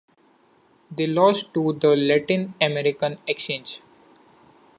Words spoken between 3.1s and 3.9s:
Xchange.